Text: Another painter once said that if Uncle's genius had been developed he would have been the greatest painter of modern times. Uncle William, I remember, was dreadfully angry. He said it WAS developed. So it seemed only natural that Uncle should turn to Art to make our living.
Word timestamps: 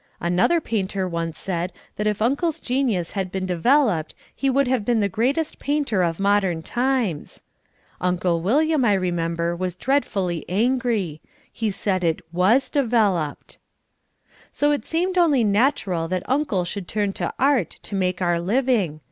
Another 0.19 0.59
painter 0.59 1.07
once 1.07 1.37
said 1.37 1.71
that 1.95 2.07
if 2.07 2.23
Uncle's 2.23 2.59
genius 2.59 3.11
had 3.11 3.31
been 3.31 3.45
developed 3.45 4.15
he 4.35 4.49
would 4.49 4.67
have 4.67 4.83
been 4.83 4.99
the 4.99 5.07
greatest 5.07 5.59
painter 5.59 6.01
of 6.01 6.19
modern 6.19 6.63
times. 6.63 7.43
Uncle 8.01 8.41
William, 8.41 8.83
I 8.83 8.93
remember, 8.95 9.55
was 9.55 9.75
dreadfully 9.75 10.43
angry. 10.49 11.21
He 11.53 11.69
said 11.69 12.03
it 12.03 12.21
WAS 12.33 12.71
developed. 12.71 13.59
So 14.51 14.71
it 14.71 14.85
seemed 14.87 15.19
only 15.19 15.43
natural 15.43 16.07
that 16.07 16.27
Uncle 16.27 16.65
should 16.65 16.87
turn 16.87 17.13
to 17.13 17.31
Art 17.37 17.69
to 17.83 17.93
make 17.93 18.23
our 18.23 18.39
living. 18.39 18.99